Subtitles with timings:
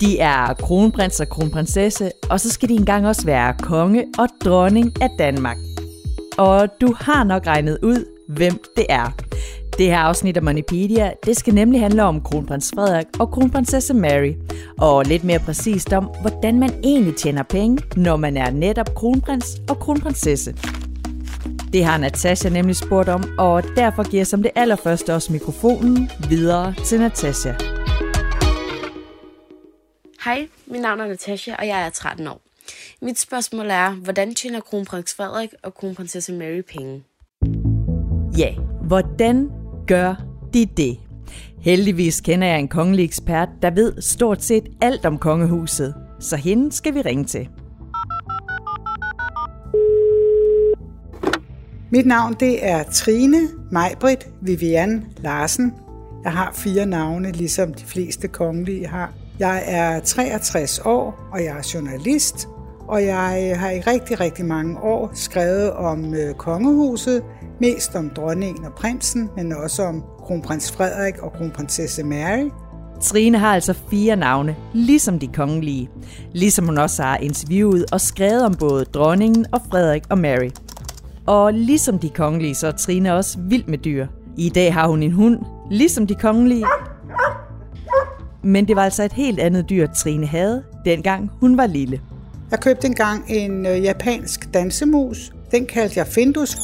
[0.00, 5.02] De er kronprins og kronprinsesse, og så skal de engang også være konge og dronning
[5.02, 5.56] af Danmark.
[6.38, 9.16] Og du har nok regnet ud, hvem det er.
[9.78, 14.32] Det her afsnit af Moneypedia, det skal nemlig handle om kronprins Frederik og kronprinsesse Mary.
[14.78, 19.46] Og lidt mere præcist om, hvordan man egentlig tjener penge, når man er netop kronprins
[19.68, 20.54] og kronprinsesse.
[21.72, 26.10] Det har Natasha nemlig spurgt om, og derfor giver jeg som det allerførste også mikrofonen
[26.28, 27.75] videre til Natasha.
[30.26, 32.40] Hej, mit navn er Natasha, og jeg er 13 år.
[33.02, 37.04] Mit spørgsmål er, hvordan tjener kronprins Frederik og kronprinsesse Mary penge?
[38.38, 38.54] Ja,
[38.86, 39.50] hvordan
[39.86, 40.14] gør
[40.54, 40.98] de det?
[41.60, 45.94] Heldigvis kender jeg en kongelig ekspert, der ved stort set alt om kongehuset.
[46.20, 47.48] Så hende skal vi ringe til.
[51.90, 55.72] Mit navn det er Trine Majbrit Vivian Larsen.
[56.24, 59.12] Jeg har fire navne, ligesom de fleste kongelige har.
[59.38, 62.48] Jeg er 63 år, og jeg er journalist,
[62.88, 67.22] og jeg har i rigtig, rigtig mange år skrevet om øh, kongehuset,
[67.60, 72.50] mest om dronningen og prinsen, men også om kronprins Frederik og kronprinsesse Mary.
[73.02, 75.90] Trine har altså fire navne, ligesom de kongelige.
[76.32, 80.50] Ligesom hun også har interviewet og skrevet om både dronningen og Frederik og Mary.
[81.26, 84.06] Og ligesom de kongelige, så er Trine også vild med dyr.
[84.36, 85.38] I dag har hun en hund,
[85.70, 86.66] ligesom de kongelige.
[88.42, 92.00] Men det var altså et helt andet dyr, Trine havde, dengang hun var lille.
[92.50, 95.32] Jeg købte engang en øh, japansk dansemus.
[95.50, 96.56] Den kaldte jeg Findus.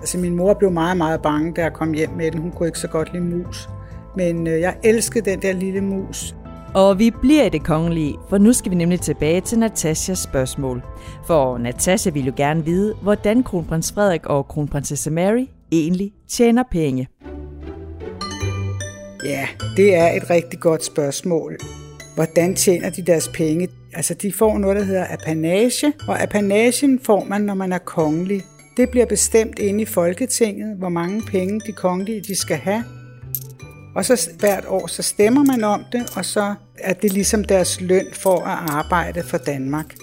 [0.00, 2.40] Altså min mor blev meget, meget bange, da jeg kom hjem med den.
[2.40, 3.68] Hun kunne ikke så godt lide mus.
[4.16, 6.34] Men øh, jeg elskede den der lille mus.
[6.74, 10.82] Og vi bliver i det kongelige, for nu skal vi nemlig tilbage til Natashas spørgsmål.
[11.26, 17.08] For Natasha vil jo gerne vide, hvordan kronprins Frederik og kronprinsesse Mary egentlig tjener penge.
[19.24, 21.56] Ja, det er et rigtig godt spørgsmål.
[22.14, 23.68] Hvordan tjener de deres penge?
[23.92, 28.42] Altså, de får noget, der hedder apanage, og apanagen får man, når man er kongelig.
[28.76, 32.84] Det bliver bestemt inde i Folketinget, hvor mange penge de kongelige de skal have.
[33.94, 37.80] Og så hvert år, så stemmer man om det, og så er det ligesom deres
[37.80, 39.94] løn for at arbejde for Danmark.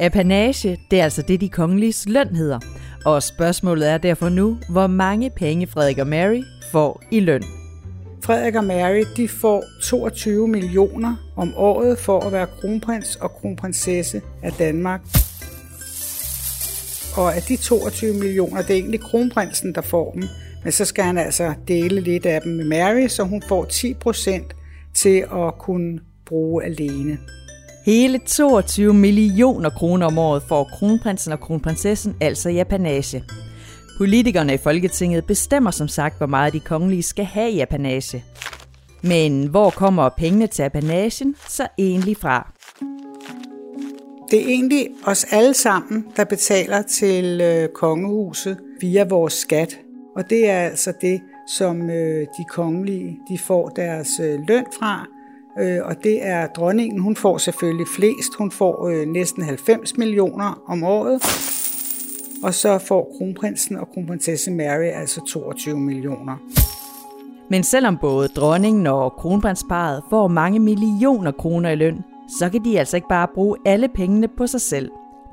[0.00, 2.58] Apanage, det er altså det, de kongeliges løn hedder.
[3.04, 6.42] Og spørgsmålet er derfor nu, hvor mange penge Frederik og Mary
[6.72, 7.42] får i løn.
[8.26, 14.22] Frederik og Mary de får 22 millioner om året for at være kronprins og kronprinsesse
[14.42, 15.00] af Danmark.
[17.16, 20.22] Og af de 22 millioner, det er egentlig kronprinsen, der får dem.
[20.64, 23.94] Men så skal han altså dele lidt af dem med Mary, så hun får 10
[23.94, 24.56] procent
[24.94, 27.18] til at kunne bruge alene.
[27.84, 33.24] Hele 22 millioner kroner om året får kronprinsen og kronprinsessen altså i apanage.
[33.96, 38.24] Politikerne i Folketinget bestemmer som sagt, hvor meget de kongelige skal have i apanage.
[39.02, 42.52] Men hvor kommer pengene til apanagen så egentlig fra?
[44.30, 49.78] Det er egentlig os alle sammen, der betaler til øh, kongehuset via vores skat.
[50.16, 51.20] Og det er altså det,
[51.58, 55.06] som øh, de kongelige de får deres øh, løn fra.
[55.84, 58.34] Og det er dronningen, hun får selvfølgelig flest.
[58.38, 61.22] Hun får næsten 90 millioner om året.
[62.46, 66.36] Og så får kronprinsen og kronprinsesse Mary altså 22 millioner.
[67.50, 72.04] Men selvom både dronningen og kronprinsparet får mange millioner kroner i løn,
[72.38, 74.90] så kan de altså ikke bare bruge alle pengene på sig selv.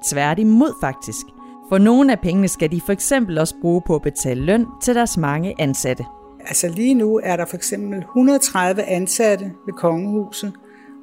[0.09, 1.25] Tværtimod faktisk.
[1.69, 4.95] For nogle af pengene skal de for eksempel også bruge på at betale løn til
[4.95, 6.05] deres mange ansatte.
[6.39, 10.53] Altså lige nu er der for eksempel 130 ansatte ved kongehuset,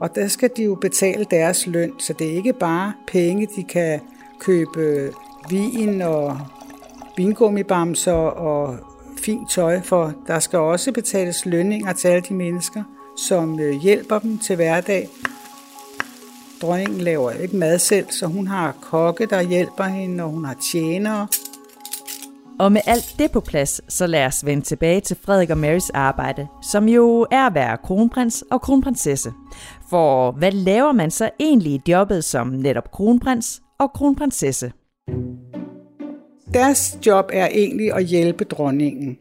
[0.00, 3.64] og der skal de jo betale deres løn, så det er ikke bare penge, de
[3.64, 4.00] kan
[4.40, 5.10] købe
[5.48, 6.40] vin og
[7.16, 8.76] vingummibamser og
[9.24, 10.12] fint tøj for.
[10.26, 12.82] Der skal også betales lønninger til alle de mennesker,
[13.26, 15.08] som øh, hjælper dem til hverdag.
[16.62, 20.56] Dronningen laver ikke mad selv, så hun har kokke, der hjælper hende, og hun har
[20.72, 21.26] tjenere.
[22.60, 25.90] Og med alt det på plads, så lad os vende tilbage til Frederik og Marys
[25.90, 29.32] arbejde, som jo er at være kronprins og kronprinsesse.
[29.90, 34.72] For hvad laver man så egentlig i jobbet som netop kronprins og kronprinsesse?
[36.54, 39.16] Deres job er egentlig at hjælpe dronningen.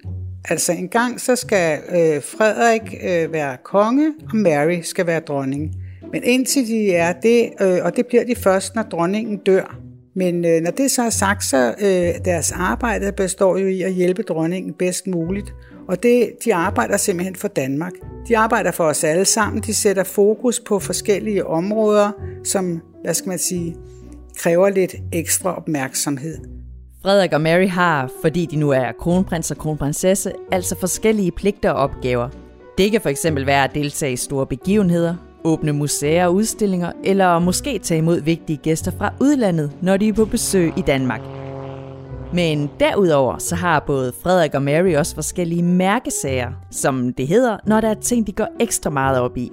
[0.50, 5.76] Altså en gang så skal øh, Frederik øh, være konge, og Mary skal være dronning.
[6.12, 9.80] Men indtil de er det, øh, og det bliver de først, når dronningen dør.
[10.16, 13.94] Men øh, når det så er sagt, så øh, deres arbejde består jo i at
[13.94, 15.54] hjælpe dronningen bedst muligt.
[15.88, 17.94] Og det, de arbejder simpelthen for Danmark.
[18.28, 19.64] De arbejder for os alle sammen.
[19.64, 22.12] De sætter fokus på forskellige områder,
[22.44, 23.76] som, hvad skal man sige,
[24.38, 26.59] kræver lidt ekstra opmærksomhed.
[27.01, 31.80] Frederik og Mary har, fordi de nu er kronprins og kronprinsesse, altså forskellige pligter og
[31.80, 32.30] opgaver.
[32.78, 37.40] Det kan for eksempel være at deltage i store begivenheder, åbne museer og udstillinger, eller
[37.40, 41.22] måske tage imod vigtige gæster fra udlandet, når de er på besøg i Danmark.
[42.34, 47.81] Men derudover så har både Frederik og Mary også forskellige mærkesager, som det hedder, når
[47.81, 49.52] der er ting, de går ekstra meget op i.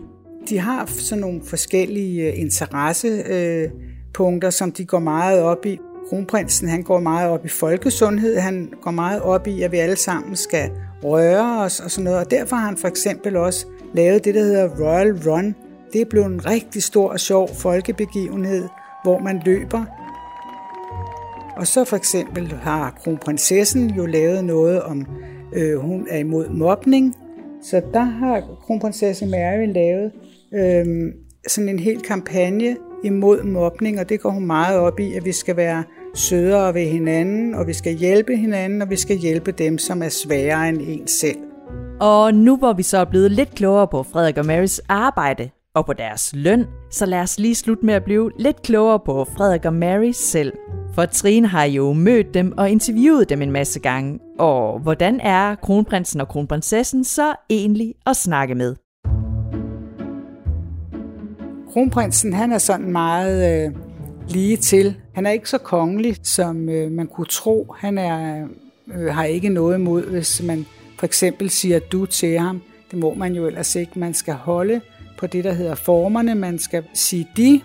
[0.49, 5.78] De har sådan nogle forskellige øh, interessepunkter, som de går meget op i.
[6.08, 9.97] Kronprinsen han går meget op i folkesundhed, han går meget op i, at vi alle
[9.97, 10.70] sammen skal
[11.03, 12.19] røre os og sådan noget.
[12.19, 15.55] Og derfor har han for eksempel også lavet det, der hedder Royal Run.
[15.93, 18.69] Det er blevet en rigtig stor og sjov folkebegivenhed,
[19.05, 19.85] hvor man løber.
[21.56, 25.06] Og så for eksempel har kronprinsessen jo lavet noget om,
[25.52, 27.14] øh, hun er imod mobning.
[27.62, 30.12] Så der har kronprinsesse Mary lavet
[30.55, 31.12] øh,
[31.49, 35.32] sådan en hel kampagne imod mobning, og det går hun meget op i, at vi
[35.32, 35.84] skal være
[36.14, 40.08] sødere ved hinanden, og vi skal hjælpe hinanden, og vi skal hjælpe dem, som er
[40.08, 41.38] sværere end en selv.
[42.00, 45.87] Og nu hvor vi så er blevet lidt klogere på Frederik og Marys arbejde og
[45.87, 49.64] på deres løn, så lad os lige slutte med at blive lidt klogere på Frederik
[49.64, 50.52] og Mary selv.
[50.94, 54.19] For Trine har jo mødt dem og interviewet dem en masse gange.
[54.38, 58.76] Og hvordan er kronprinsen og kronprinsessen så egentlig at snakke med?
[61.76, 63.73] Kronprinsen han er sådan meget øh,
[64.28, 64.96] lige til.
[65.12, 67.75] Han er ikke så kongelig, som øh, man kunne tro.
[67.78, 68.46] Han er,
[68.94, 70.67] øh, har ikke noget imod, hvis man
[70.99, 72.62] for eksempel siger du til ham.
[72.90, 73.99] Det må man jo ellers ikke.
[73.99, 74.81] Man skal holde
[75.19, 76.34] på det, der hedder formerne.
[76.34, 77.61] Man skal sige de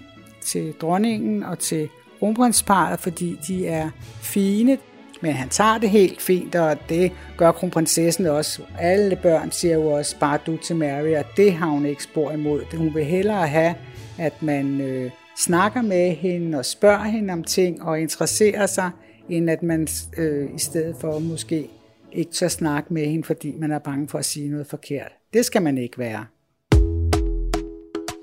[0.46, 3.90] til dronningen og til kronprinsparet, fordi de er
[4.22, 4.78] fine.
[5.22, 8.62] Men han tager det helt fint, og det gør kronprinsessen også.
[8.80, 12.32] Alle børn siger jo også bare du til Mary, og det har hun ikke spor
[12.32, 12.78] imod.
[12.78, 13.76] Hun vil hellere have,
[14.22, 18.90] at man øh, snakker med hende og spørger hende om ting og interesserer sig,
[19.30, 19.88] end at man
[20.18, 21.70] øh, i stedet for måske
[22.12, 25.12] ikke tør snakke med hende, fordi man er bange for at sige noget forkert.
[25.34, 26.26] Det skal man ikke være.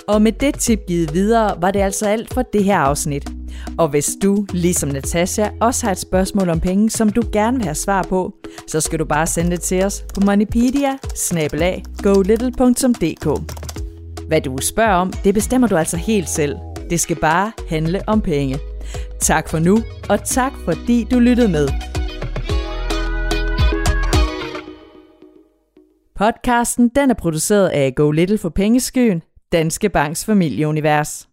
[0.08, 3.28] Og med det tip givet videre, var det altså alt for det her afsnit.
[3.78, 7.64] Og hvis du, ligesom Natasha, også har et spørgsmål om penge, som du gerne vil
[7.64, 8.34] have svar på,
[8.66, 10.98] så skal du bare sende det til os på moneypedia
[14.28, 16.56] hvad du spørger om, det bestemmer du altså helt selv.
[16.90, 18.58] Det skal bare handle om penge.
[19.20, 19.78] Tak for nu,
[20.08, 21.68] og tak fordi du lyttede med.
[26.16, 29.22] Podcasten den er produceret af Go Little for Pengeskyen,
[29.52, 31.27] Danske Banks familieunivers.